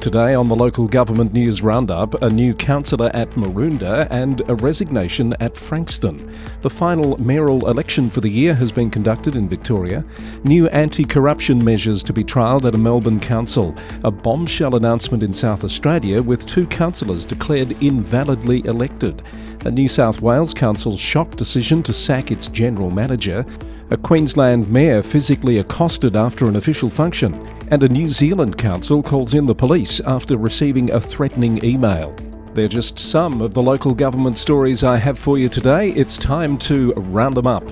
[0.00, 5.34] Today on the local government news roundup, a new councillor at Maroondah and a resignation
[5.40, 6.34] at Frankston.
[6.62, 10.02] The final mayoral election for the year has been conducted in Victoria.
[10.42, 13.74] New anti corruption measures to be trialled at a Melbourne council.
[14.02, 19.20] A bombshell announcement in South Australia with two councillors declared invalidly elected.
[19.66, 23.44] A New South Wales council's shock decision to sack its general manager.
[23.90, 27.38] A Queensland mayor physically accosted after an official function
[27.70, 32.14] and a New Zealand council calls in the police after receiving a threatening email.
[32.54, 35.90] They're just some of the local government stories I have for you today.
[35.90, 37.64] It's time to round them up.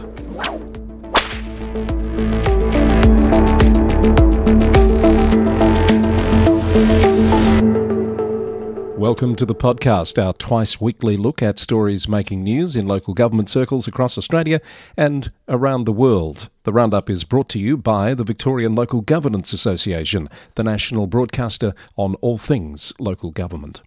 [9.09, 13.49] Welcome to the podcast, our twice weekly look at stories making news in local government
[13.49, 14.61] circles across Australia
[14.99, 16.51] and around the world.
[16.65, 21.73] The roundup is brought to you by the Victorian Local Governance Association, the national broadcaster
[21.97, 23.81] on all things local government.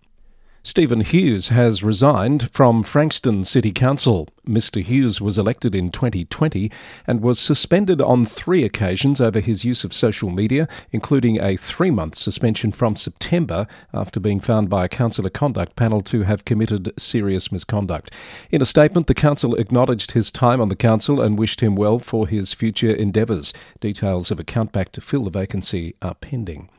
[0.63, 4.29] Stephen Hughes has resigned from Frankston City Council.
[4.47, 4.79] Mr.
[4.79, 6.71] Hughes was elected in 2020
[7.07, 11.89] and was suspended on three occasions over his use of social media, including a three
[11.89, 16.93] month suspension from September after being found by a councillor conduct panel to have committed
[16.95, 18.11] serious misconduct.
[18.51, 21.97] In a statement, the council acknowledged his time on the council and wished him well
[21.97, 23.51] for his future endeavours.
[23.79, 26.69] Details of a countback to fill the vacancy are pending.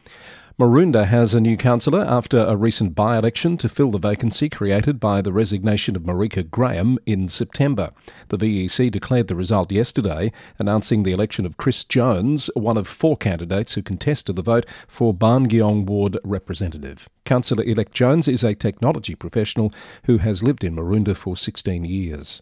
[0.62, 5.00] Maroondah has a new councillor after a recent by election to fill the vacancy created
[5.00, 7.90] by the resignation of Marika Graham in September.
[8.28, 13.16] The VEC declared the result yesterday, announcing the election of Chris Jones, one of four
[13.16, 17.08] candidates who contested the vote for Barngeong Ward representative.
[17.24, 19.72] Councillor elect Jones is a technology professional
[20.04, 22.40] who has lived in Maroondah for 16 years.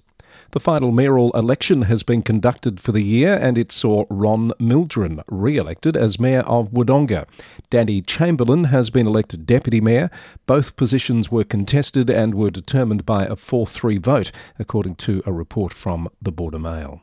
[0.52, 5.22] The final mayoral election has been conducted for the year and it saw Ron Mildren
[5.28, 7.26] re elected as Mayor of Wodonga.
[7.70, 10.10] Danny Chamberlain has been elected Deputy Mayor.
[10.46, 15.32] Both positions were contested and were determined by a 4 3 vote, according to a
[15.32, 17.02] report from the Border Mail.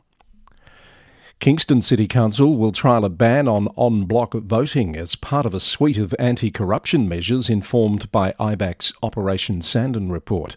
[1.40, 5.60] Kingston City Council will trial a ban on on block voting as part of a
[5.60, 10.56] suite of anti corruption measures informed by IBAC's Operation Sandon report.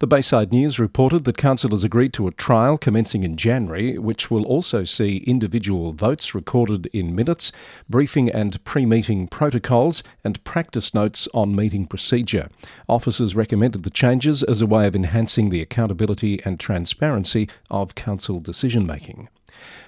[0.00, 4.44] The Bayside News reported that councillors agreed to a trial commencing in January, which will
[4.44, 7.52] also see individual votes recorded in minutes,
[7.88, 12.48] briefing and pre meeting protocols, and practice notes on meeting procedure.
[12.88, 18.40] Officers recommended the changes as a way of enhancing the accountability and transparency of council
[18.40, 19.28] decision making.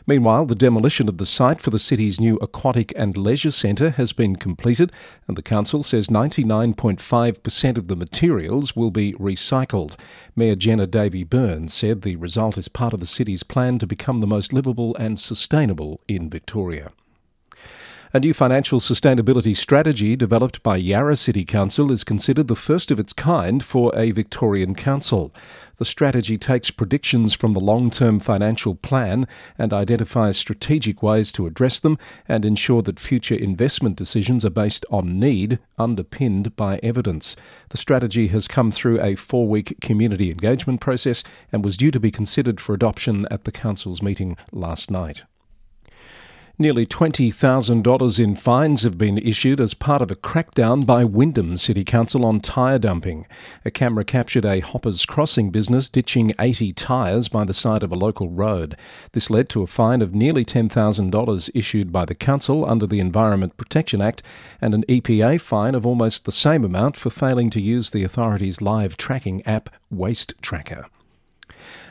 [0.07, 4.13] Meanwhile, the demolition of the site for the city's new aquatic and leisure centre has
[4.13, 4.93] been completed,
[5.27, 9.97] and the council says 99.5% of the materials will be recycled.
[10.35, 14.21] Mayor Jenna Davey Burns said the result is part of the city's plan to become
[14.21, 16.93] the most livable and sustainable in Victoria.
[18.15, 22.99] A new financial sustainability strategy developed by Yarra City Council is considered the first of
[22.99, 25.31] its kind for a Victorian council.
[25.77, 31.47] The strategy takes predictions from the long term financial plan and identifies strategic ways to
[31.47, 37.37] address them and ensure that future investment decisions are based on need, underpinned by evidence.
[37.69, 42.01] The strategy has come through a four week community engagement process and was due to
[42.01, 45.25] be considered for adoption at the Council's meeting last night.
[46.61, 51.85] Nearly $20,000 in fines have been issued as part of a crackdown by Wyndham City
[51.85, 53.29] Council on tyre dumping.
[53.65, 57.97] A camera captured a Hoppers Crossing business ditching 80 tyres by the side of a
[57.97, 58.77] local road.
[59.13, 63.57] This led to a fine of nearly $10,000 issued by the council under the Environment
[63.57, 64.25] Protection Act
[64.61, 68.61] and an EPA fine of almost the same amount for failing to use the authority's
[68.61, 70.87] live tracking app Waste Tracker.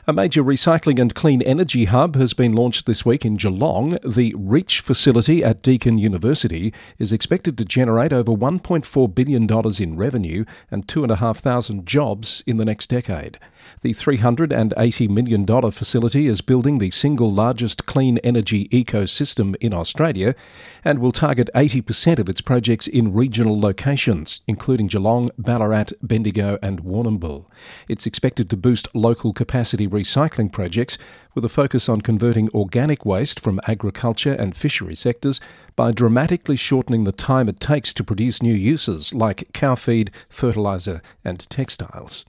[0.10, 3.90] A major recycling and clean energy hub has been launched this week in Geelong.
[4.06, 9.50] The REACH facility at Deakin University is expected to generate over $1.4 billion
[9.84, 13.38] in revenue and 2,500 jobs in the next decade.
[13.82, 20.36] The $380 million facility is building the single largest clean energy ecosystem in Australia
[20.84, 26.84] and will target 80% of its projects in regional locations, including Geelong, Ballarat, Bendigo, and
[26.84, 27.46] Warrnambool.
[27.88, 30.98] It's expected to boost local capacity recycling projects
[31.38, 35.40] with a focus on converting organic waste from agriculture and fishery sectors
[35.76, 41.02] by dramatically shortening the time it takes to produce new uses like cow feed, fertiliser,
[41.24, 42.26] and textiles.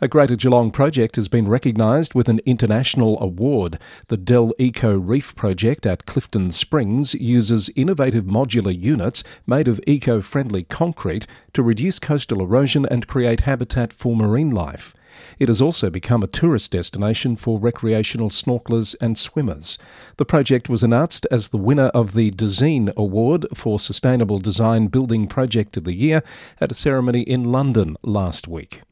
[0.00, 3.78] A Greater Geelong project has been recognised with an international award.
[4.08, 10.20] The Dell Eco Reef project at Clifton Springs uses innovative modular units made of eco
[10.20, 14.94] friendly concrete to reduce coastal erosion and create habitat for marine life.
[15.38, 19.78] It has also become a tourist destination for recreational snorkelers and swimmers.
[20.16, 25.26] The project was announced as the winner of the Dezeen Award for Sustainable Design Building
[25.26, 26.22] Project of the Year
[26.60, 28.82] at a ceremony in London last week.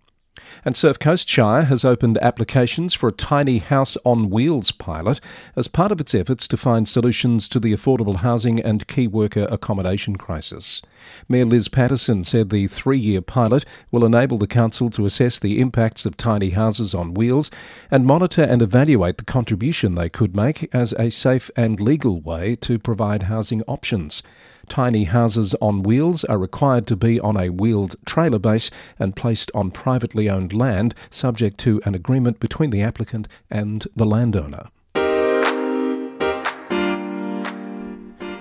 [0.65, 5.21] And Surf Coast Shire has opened applications for a tiny house on wheels pilot
[5.56, 9.47] as part of its efforts to find solutions to the affordable housing and key worker
[9.50, 10.82] accommodation crisis.
[11.29, 15.61] Mayor Liz Pattison said the three year pilot will enable the council to assess the
[15.61, 17.50] impacts of tiny houses on wheels
[17.91, 22.55] and monitor and evaluate the contribution they could make as a safe and legal way
[22.56, 24.23] to provide housing options.
[24.70, 28.70] Tiny houses on wheels are required to be on a wheeled trailer base
[29.00, 34.06] and placed on privately owned land, subject to an agreement between the applicant and the
[34.06, 34.69] landowner.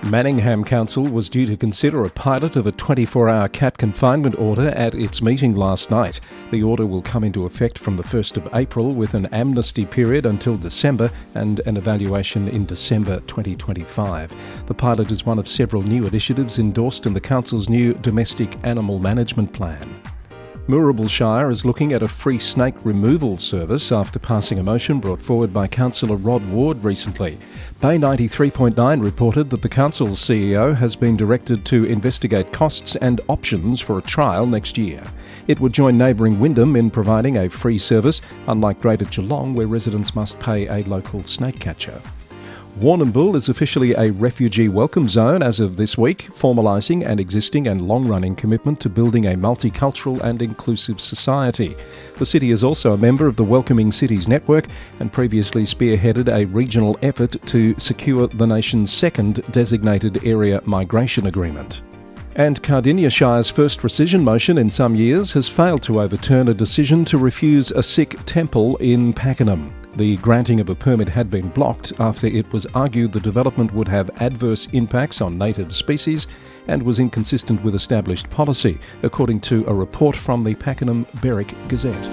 [0.04, 4.70] Manningham Council was due to consider a pilot of a 24 hour cat confinement order
[4.70, 6.20] at its meeting last night.
[6.50, 10.24] The order will come into effect from the 1st of April with an amnesty period
[10.24, 14.34] until December and an evaluation in December 2025.
[14.66, 18.98] The pilot is one of several new initiatives endorsed in the Council's new Domestic Animal
[18.98, 19.99] Management Plan.
[20.70, 25.20] Moorabool Shire is looking at a free snake removal service after passing a motion brought
[25.20, 27.36] forward by Councillor Rod Ward recently.
[27.80, 33.80] Bay 93.9 reported that the Council's CEO has been directed to investigate costs and options
[33.80, 35.02] for a trial next year.
[35.48, 40.14] It would join neighbouring Wyndham in providing a free service, unlike Greater Geelong, where residents
[40.14, 42.00] must pay a local snake catcher.
[42.78, 47.82] Warrnambool is officially a refugee welcome zone as of this week, formalising an existing and
[47.82, 51.74] long running commitment to building a multicultural and inclusive society.
[52.16, 54.66] The city is also a member of the Welcoming Cities Network
[55.00, 61.82] and previously spearheaded a regional effort to secure the nation's second designated area migration agreement.
[62.36, 67.04] And Cardinia Shire's first rescission motion in some years has failed to overturn a decision
[67.06, 69.74] to refuse a Sikh temple in Pakenham.
[69.96, 73.88] The granting of a permit had been blocked after it was argued the development would
[73.88, 76.28] have adverse impacts on native species
[76.68, 82.06] and was inconsistent with established policy, according to a report from the Pakenham Berwick Gazette.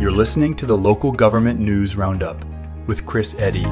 [0.00, 2.44] You're listening to the Local Government News Roundup
[2.86, 3.64] with Chris Eddy.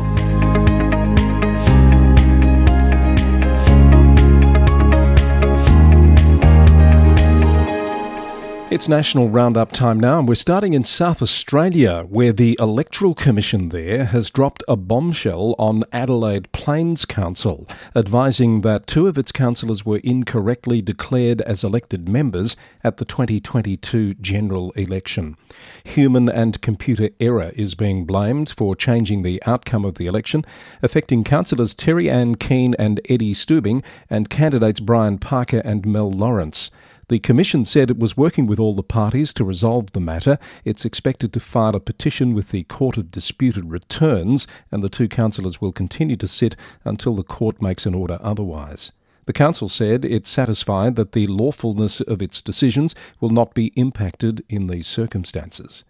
[8.81, 13.69] It's National Roundup time now, and we're starting in South Australia, where the Electoral Commission
[13.69, 19.85] there has dropped a bombshell on Adelaide Plains Council, advising that two of its councillors
[19.85, 25.37] were incorrectly declared as elected members at the 2022 general election.
[25.85, 30.43] Human and computer error is being blamed for changing the outcome of the election,
[30.81, 36.71] affecting councillors Terry Ann Keane and Eddie Stubing and candidates Brian Parker and Mel Lawrence.
[37.11, 40.39] The Commission said it was working with all the parties to resolve the matter.
[40.65, 45.09] It's expected to file a petition with the Court of Disputed Returns, and the two
[45.09, 46.55] councillors will continue to sit
[46.85, 48.93] until the court makes an order otherwise.
[49.27, 54.45] The Council said it's satisfied that the lawfulness of its decisions will not be impacted
[54.49, 55.83] in these circumstances.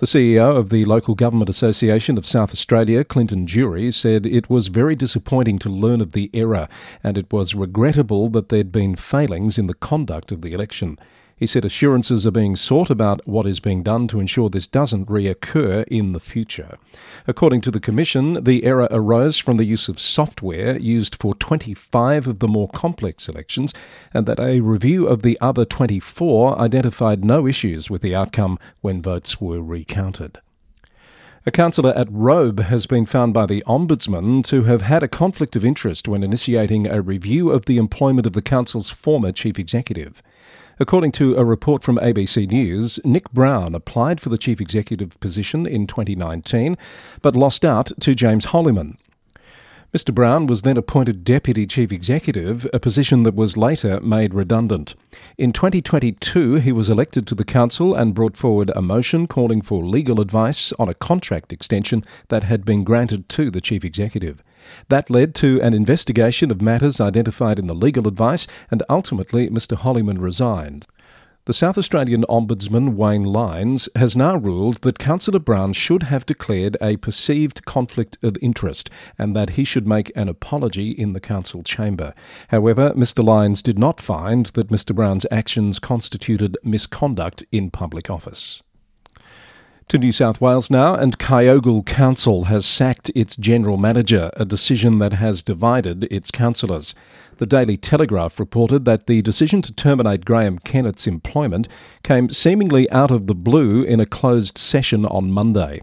[0.00, 4.68] The CEO of the Local Government Association of South Australia, Clinton Jury, said it was
[4.68, 6.68] very disappointing to learn of the error
[7.04, 10.98] and it was regrettable that there'd been failings in the conduct of the election.
[11.40, 15.08] He said assurances are being sought about what is being done to ensure this doesn't
[15.08, 16.76] reoccur in the future.
[17.26, 22.26] According to the Commission, the error arose from the use of software used for 25
[22.26, 23.72] of the more complex elections,
[24.12, 29.00] and that a review of the other 24 identified no issues with the outcome when
[29.00, 30.40] votes were recounted.
[31.46, 35.56] A councillor at Robe has been found by the Ombudsman to have had a conflict
[35.56, 40.22] of interest when initiating a review of the employment of the council's former chief executive.
[40.82, 45.66] According to a report from ABC News, Nick Brown applied for the chief executive position
[45.66, 46.78] in 2019
[47.20, 48.96] but lost out to James Holliman.
[49.94, 50.14] Mr.
[50.14, 54.94] Brown was then appointed Deputy Chief Executive, a position that was later made redundant.
[55.36, 59.84] In 2022, he was elected to the Council and brought forward a motion calling for
[59.84, 64.42] legal advice on a contract extension that had been granted to the Chief Executive.
[64.88, 69.76] That led to an investigation of matters identified in the legal advice, and ultimately Mr.
[69.76, 70.86] Holliman resigned.
[71.46, 76.76] The South Australian Ombudsman Wayne Lines has now ruled that Councillor Brown should have declared
[76.82, 81.62] a perceived conflict of interest and that he should make an apology in the council
[81.62, 82.12] chamber.
[82.48, 88.62] However, Mr Lines did not find that Mr Brown's actions constituted misconduct in public office.
[89.90, 95.00] To New South Wales now, and Kyogle Council has sacked its general manager, a decision
[95.00, 96.94] that has divided its councillors.
[97.38, 101.66] The Daily Telegraph reported that the decision to terminate Graham Kennett's employment
[102.04, 105.80] came seemingly out of the blue in a closed session on Monday.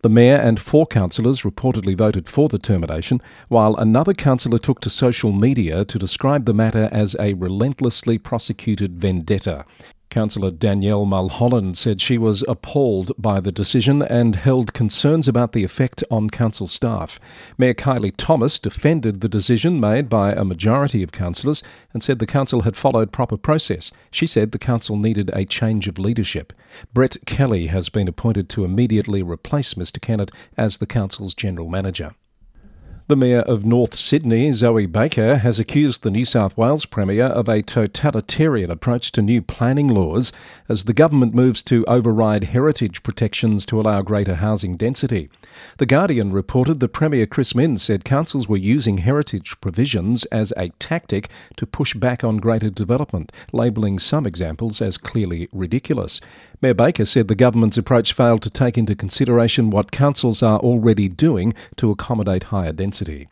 [0.00, 4.88] The Mayor and four councillors reportedly voted for the termination, while another councillor took to
[4.88, 9.66] social media to describe the matter as a relentlessly prosecuted vendetta.
[10.10, 15.62] Councillor Danielle Mulholland said she was appalled by the decision and held concerns about the
[15.62, 17.20] effect on council staff.
[17.56, 21.62] Mayor Kylie Thomas defended the decision made by a majority of councillors
[21.92, 23.92] and said the council had followed proper process.
[24.10, 26.52] She said the council needed a change of leadership.
[26.92, 32.10] Brett Kelly has been appointed to immediately replace Mr Kennett as the council's general manager.
[33.10, 37.48] The Mayor of North Sydney, Zoe Baker, has accused the New South Wales Premier of
[37.48, 40.30] a totalitarian approach to new planning laws
[40.68, 45.28] as the government moves to override heritage protections to allow greater housing density.
[45.78, 50.68] The Guardian reported that Premier Chris Minns said councils were using heritage provisions as a
[50.78, 56.20] tactic to push back on greater development, labelling some examples as clearly ridiculous.
[56.62, 61.08] Mayor Baker said the government's approach failed to take into consideration what councils are already
[61.08, 63.28] doing to accommodate higher density.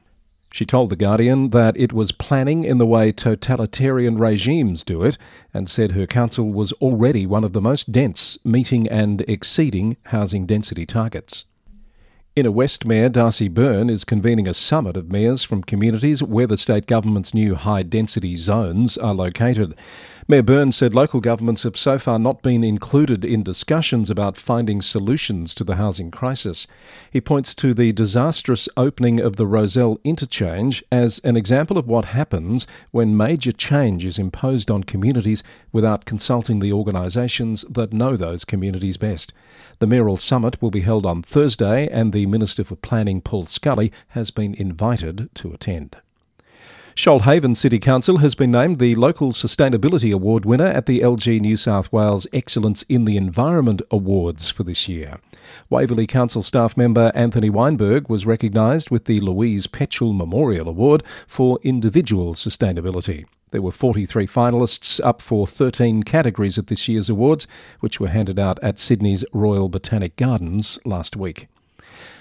[0.51, 5.19] She told The Guardian that it was planning in the way totalitarian regimes do it,
[5.53, 10.47] and said her council was already one of the most dense, meeting and exceeding housing
[10.47, 11.45] density targets.
[12.35, 16.57] Inner West Mayor Darcy Byrne is convening a summit of mayors from communities where the
[16.57, 19.75] state government's new high density zones are located.
[20.31, 24.83] Mayor Byrne said local governments have so far not been included in discussions about finding
[24.83, 26.67] solutions to the housing crisis.
[27.11, 32.05] He points to the disastrous opening of the Rozelle interchange as an example of what
[32.05, 35.43] happens when major change is imposed on communities
[35.73, 39.33] without consulting the organisations that know those communities best.
[39.79, 43.91] The mayoral summit will be held on Thursday, and the Minister for Planning, Paul Scully,
[44.09, 45.97] has been invited to attend.
[46.99, 51.57] Shoalhaven City Council has been named the Local Sustainability Award winner at the LG New
[51.57, 55.19] South Wales Excellence in the Environment Awards for this year.
[55.71, 61.61] Waverley Council staff member Anthony Weinberg was recognised with the Louise Petchell Memorial Award for
[61.63, 63.27] individual sustainability.
[63.53, 67.47] There were 43 finalists up for 13 categories at this year's awards,
[67.79, 71.47] which were handed out at Sydney's Royal Botanic Gardens last week.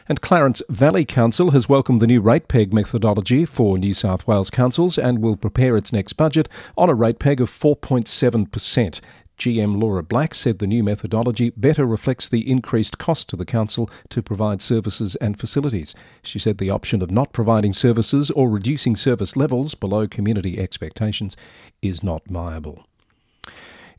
[0.10, 4.50] And Clarence Valley Council has welcomed the new rate peg methodology for New South Wales
[4.50, 6.48] councils and will prepare its next budget
[6.78, 9.02] on a rate peg of 4.7%.
[9.38, 13.90] GM Laura Black said the new methodology better reflects the increased cost to the council
[14.08, 15.94] to provide services and facilities.
[16.24, 21.36] She said the option of not providing services or reducing service levels below community expectations
[21.82, 22.86] is not viable.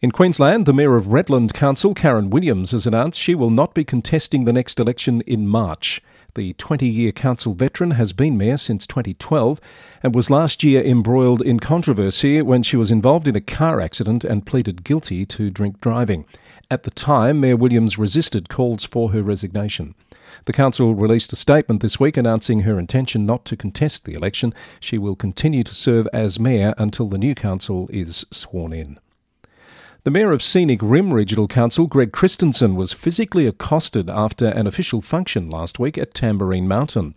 [0.00, 3.82] In Queensland, the Mayor of Redland Council, Karen Williams, has announced she will not be
[3.82, 6.00] contesting the next election in March.
[6.36, 9.60] The 20 year council veteran has been mayor since 2012
[10.04, 14.22] and was last year embroiled in controversy when she was involved in a car accident
[14.22, 16.26] and pleaded guilty to drink driving.
[16.70, 19.96] At the time, Mayor Williams resisted calls for her resignation.
[20.44, 24.54] The council released a statement this week announcing her intention not to contest the election.
[24.78, 29.00] She will continue to serve as mayor until the new council is sworn in.
[30.08, 35.02] The Mayor of Scenic Rim Regional Council, Greg Christensen, was physically accosted after an official
[35.02, 37.14] function last week at Tamborine Mountain.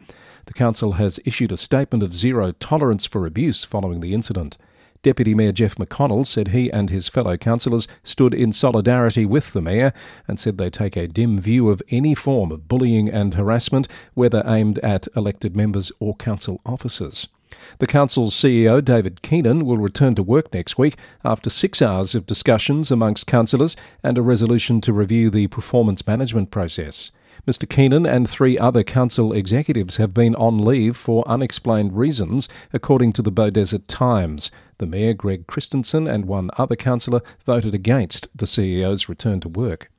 [0.47, 4.57] The council has issued a statement of zero tolerance for abuse following the incident.
[5.03, 9.61] Deputy Mayor Jeff McConnell said he and his fellow councillors stood in solidarity with the
[9.61, 9.93] Mayor
[10.27, 14.43] and said they take a dim view of any form of bullying and harassment, whether
[14.45, 17.29] aimed at elected members or council officers.
[17.79, 22.25] The Council's CEO, David Keenan, will return to work next week after six hours of
[22.25, 27.11] discussions amongst councillors and a resolution to review the performance management process.
[27.47, 27.67] Mr.
[27.67, 33.23] Keenan and three other council executives have been on leave for unexplained reasons, according to
[33.23, 34.51] the Beaudesert Times.
[34.77, 39.89] The Mayor, Greg Christensen, and one other councillor voted against the CEO's return to work.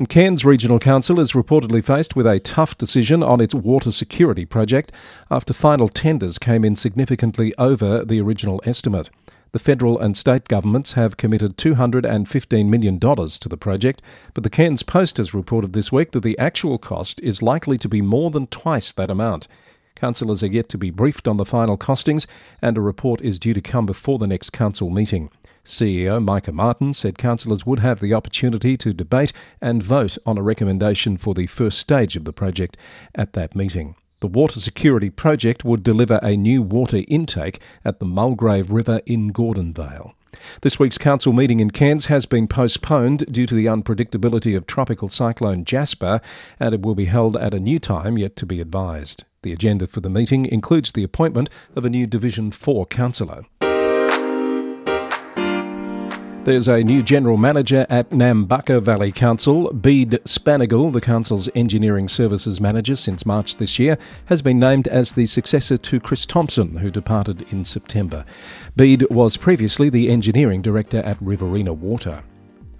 [0.00, 4.46] And Cairns Regional Council is reportedly faced with a tough decision on its water security
[4.46, 4.92] project
[5.30, 9.10] after final tenders came in significantly over the original estimate.
[9.52, 14.00] The federal and state governments have committed $215 million to the project,
[14.32, 17.86] but the Cairns Post has reported this week that the actual cost is likely to
[17.86, 19.48] be more than twice that amount.
[19.96, 22.26] Councillors are yet to be briefed on the final costings,
[22.62, 25.28] and a report is due to come before the next council meeting.
[25.64, 30.42] CEO Micah Martin said councillors would have the opportunity to debate and vote on a
[30.42, 32.76] recommendation for the first stage of the project
[33.14, 33.94] at that meeting.
[34.20, 39.32] The water security project would deliver a new water intake at the Mulgrave River in
[39.32, 40.12] Gordonvale.
[40.62, 45.08] This week's council meeting in Cairns has been postponed due to the unpredictability of tropical
[45.08, 46.20] cyclone Jasper,
[46.58, 49.24] and it will be held at a new time yet to be advised.
[49.42, 53.44] The agenda for the meeting includes the appointment of a new Division 4 councillor.
[56.42, 59.70] There's a new general manager at Nambucca Valley Council.
[59.74, 65.12] Bede Spannagle, the council's engineering services manager since March this year, has been named as
[65.12, 68.24] the successor to Chris Thompson, who departed in September.
[68.74, 72.22] Bede was previously the engineering director at Riverina Water.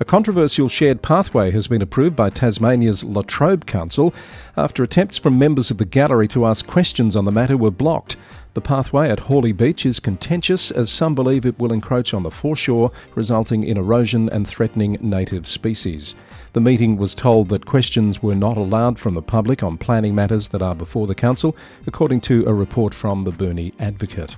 [0.01, 4.15] A controversial shared pathway has been approved by Tasmania's Latrobe Council
[4.57, 8.17] after attempts from members of the gallery to ask questions on the matter were blocked.
[8.53, 12.33] The pathway at Hawley Beach is contentious as some believe it will encroach on the
[12.33, 16.17] foreshore, resulting in erosion and threatening native species.
[16.53, 20.49] The meeting was told that questions were not allowed from the public on planning matters
[20.49, 24.37] that are before the council, according to a report from the Burnie Advocate.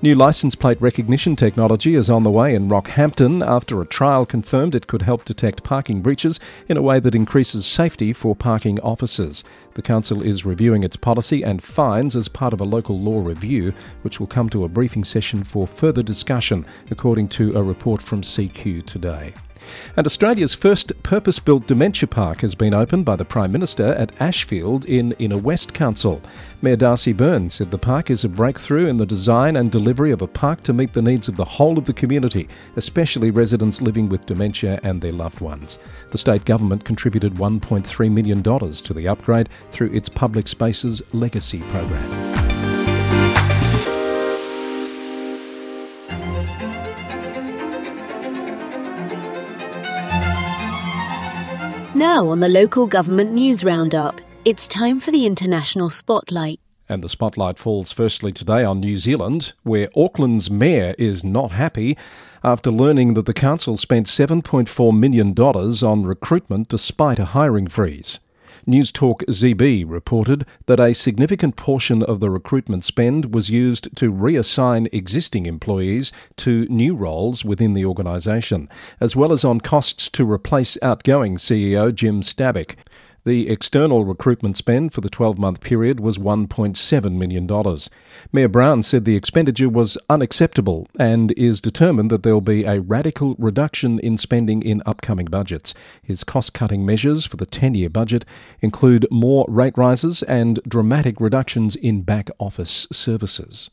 [0.00, 4.76] New license plate recognition technology is on the way in Rockhampton after a trial confirmed
[4.76, 6.38] it could help detect parking breaches
[6.68, 9.42] in a way that increases safety for parking officers.
[9.74, 13.74] The council is reviewing its policy and fines as part of a local law review,
[14.02, 18.22] which will come to a briefing session for further discussion, according to a report from
[18.22, 19.34] CQ today.
[19.96, 24.12] And Australia's first purpose built dementia park has been opened by the Prime Minister at
[24.20, 26.20] Ashfield in Inner West Council.
[26.60, 30.22] Mayor Darcy Byrne said the park is a breakthrough in the design and delivery of
[30.22, 34.08] a park to meet the needs of the whole of the community, especially residents living
[34.08, 35.78] with dementia and their loved ones.
[36.10, 42.47] The state government contributed $1.3 million to the upgrade through its Public Spaces Legacy program.
[51.98, 56.60] Now, on the local government news roundup, it's time for the international spotlight.
[56.88, 61.98] And the spotlight falls firstly today on New Zealand, where Auckland's mayor is not happy
[62.44, 68.20] after learning that the council spent $7.4 million on recruitment despite a hiring freeze.
[68.68, 74.92] Newstalk ZB reported that a significant portion of the recruitment spend was used to reassign
[74.92, 78.68] existing employees to new roles within the organisation,
[79.00, 82.76] as well as on costs to replace outgoing CEO Jim Stabback.
[83.24, 87.78] The external recruitment spend for the 12 month period was $1.7 million.
[88.32, 92.80] Mayor Brown said the expenditure was unacceptable and is determined that there will be a
[92.80, 95.74] radical reduction in spending in upcoming budgets.
[96.02, 98.24] His cost cutting measures for the 10 year budget
[98.60, 103.68] include more rate rises and dramatic reductions in back office services.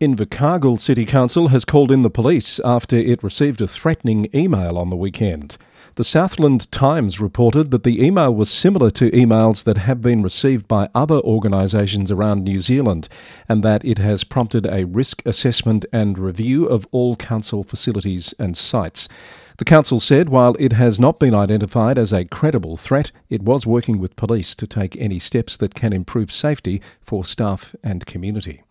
[0.00, 4.88] Invercargill City Council has called in the police after it received a threatening email on
[4.88, 5.58] the weekend.
[5.96, 10.68] The Southland Times reported that the email was similar to emails that have been received
[10.68, 13.08] by other organisations around New Zealand
[13.48, 18.56] and that it has prompted a risk assessment and review of all council facilities and
[18.56, 19.08] sites.
[19.58, 23.66] The council said while it has not been identified as a credible threat, it was
[23.66, 28.62] working with police to take any steps that can improve safety for staff and community.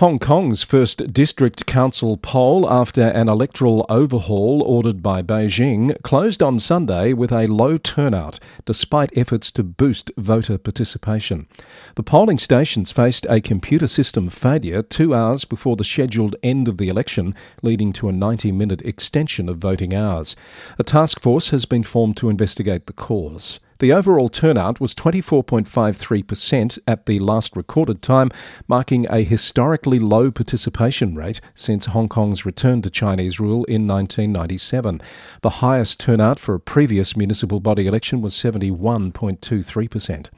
[0.00, 6.58] Hong Kong's first district council poll after an electoral overhaul ordered by Beijing closed on
[6.58, 11.48] Sunday with a low turnout despite efforts to boost voter participation.
[11.94, 16.76] The polling stations faced a computer system failure two hours before the scheduled end of
[16.76, 20.36] the election, leading to a 90 minute extension of voting hours.
[20.78, 23.60] A task force has been formed to investigate the cause.
[23.78, 28.30] The overall turnout was 24.53% at the last recorded time,
[28.68, 35.02] marking a historically low participation rate since Hong Kong's return to Chinese rule in 1997.
[35.42, 40.28] The highest turnout for a previous municipal body election was 71.23%.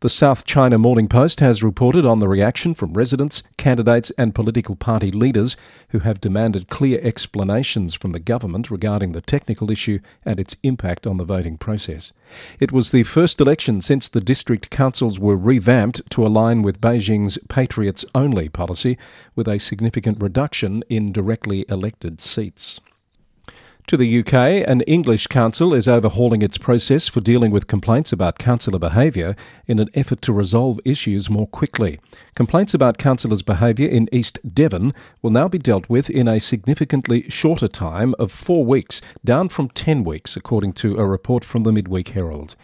[0.00, 4.76] The South China Morning Post has reported on the reaction from residents, candidates, and political
[4.76, 5.56] party leaders
[5.90, 11.06] who have demanded clear explanations from the government regarding the technical issue and its impact
[11.06, 12.12] on the voting process.
[12.58, 17.38] It was the first election since the district councils were revamped to align with Beijing's
[17.48, 18.98] Patriots Only policy,
[19.36, 22.80] with a significant reduction in directly elected seats.
[23.88, 28.38] To the UK, an English council is overhauling its process for dealing with complaints about
[28.38, 32.00] councillor behaviour in an effort to resolve issues more quickly.
[32.34, 37.28] Complaints about councillors' behaviour in East Devon will now be dealt with in a significantly
[37.28, 41.72] shorter time of four weeks, down from ten weeks, according to a report from the
[41.72, 42.56] Midweek Herald.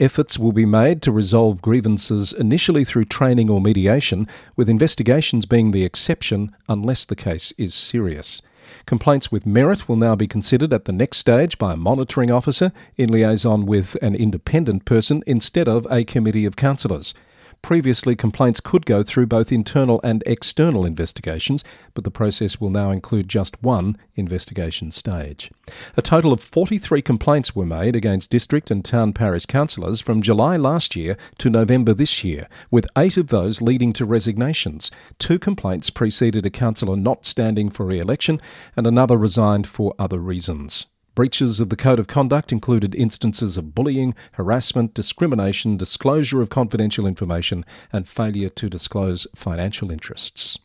[0.00, 5.72] Efforts will be made to resolve grievances initially through training or mediation, with investigations being
[5.72, 8.40] the exception unless the case is serious.
[8.86, 12.72] Complaints with merit will now be considered at the next stage by a monitoring officer
[12.96, 17.14] in liaison with an independent person instead of a committee of councillors.
[17.62, 21.62] Previously, complaints could go through both internal and external investigations,
[21.94, 25.48] but the process will now include just one investigation stage.
[25.96, 30.56] A total of 43 complaints were made against district and town parish councillors from July
[30.56, 34.90] last year to November this year, with eight of those leading to resignations.
[35.20, 38.40] Two complaints preceded a councillor not standing for re election,
[38.76, 40.86] and another resigned for other reasons.
[41.14, 47.06] Breaches of the Code of Conduct included instances of bullying, harassment, discrimination, disclosure of confidential
[47.06, 50.58] information, and failure to disclose financial interests.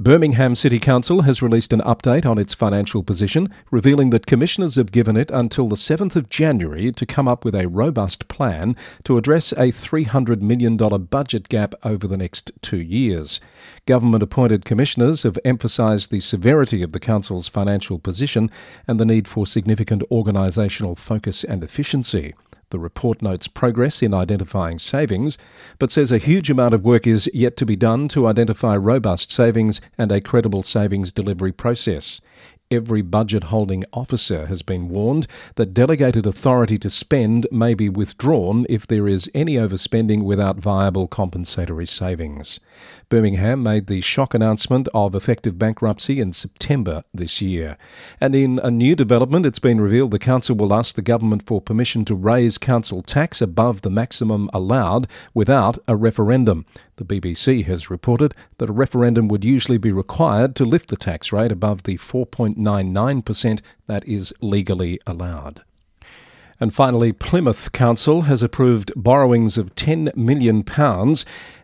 [0.00, 4.92] Birmingham City Council has released an update on its financial position, revealing that commissioners have
[4.92, 9.16] given it until the 7th of January to come up with a robust plan to
[9.16, 13.40] address a $300 million budget gap over the next two years.
[13.86, 18.50] Government appointed commissioners have emphasised the severity of the Council's financial position
[18.88, 22.34] and the need for significant organisational focus and efficiency.
[22.74, 25.38] The report notes progress in identifying savings,
[25.78, 29.30] but says a huge amount of work is yet to be done to identify robust
[29.30, 32.20] savings and a credible savings delivery process.
[32.70, 38.64] Every budget holding officer has been warned that delegated authority to spend may be withdrawn
[38.70, 42.60] if there is any overspending without viable compensatory savings.
[43.10, 47.76] Birmingham made the shock announcement of effective bankruptcy in September this year.
[48.18, 51.60] And in a new development, it's been revealed the council will ask the government for
[51.60, 56.64] permission to raise council tax above the maximum allowed without a referendum.
[56.96, 61.32] The BBC has reported that a referendum would usually be required to lift the tax
[61.32, 65.62] rate above the 4.99% that is legally allowed.
[66.60, 70.64] And finally, Plymouth Council has approved borrowings of £10 million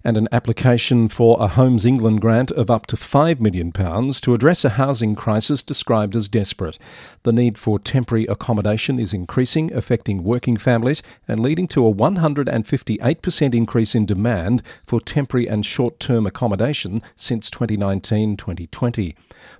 [0.02, 4.64] and an application for a Homes England grant of up to £5 million to address
[4.64, 6.78] a housing crisis described as desperate.
[7.22, 13.54] The need for temporary accommodation is increasing, affecting working families and leading to a 158%
[13.54, 19.14] increase in demand for temporary and short term accommodation since 2019 2020.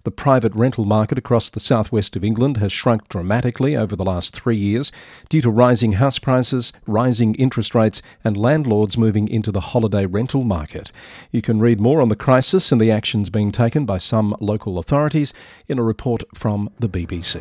[0.04, 4.34] The private rental market across the southwest of England has shrunk dramatically over the last
[4.34, 4.90] three years
[5.30, 10.44] due to rising house prices, rising interest rates, and landlords moving into the holiday rental
[10.44, 10.92] market.
[11.30, 14.78] You can read more on the crisis and the actions being taken by some local
[14.78, 15.32] authorities
[15.68, 17.40] in a report from the BBC.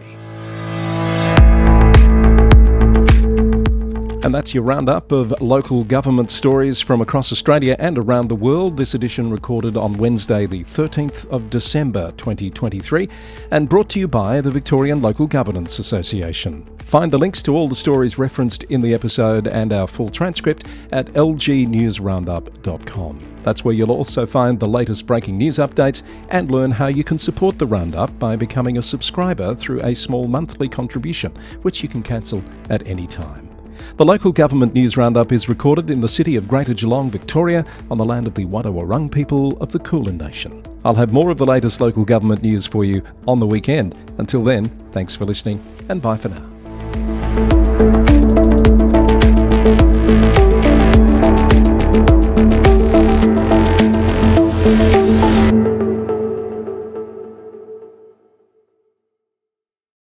[4.30, 8.78] And that's your roundup of local government stories from across Australia and around the world.
[8.78, 13.10] This edition recorded on Wednesday, the 13th of December 2023,
[13.50, 16.64] and brought to you by the Victorian Local Governance Association.
[16.78, 20.68] Find the links to all the stories referenced in the episode and our full transcript
[20.92, 23.20] at lgnewsroundup.com.
[23.42, 27.18] That's where you'll also find the latest breaking news updates and learn how you can
[27.18, 32.04] support the Roundup by becoming a subscriber through a small monthly contribution, which you can
[32.04, 33.49] cancel at any time.
[33.98, 37.98] The local government news roundup is recorded in the city of Greater Geelong, Victoria, on
[37.98, 40.64] the land of the Wadawurrung people of the Kulin Nation.
[40.86, 43.96] I'll have more of the latest local government news for you on the weekend.
[44.18, 46.59] Until then, thanks for listening and bye for now.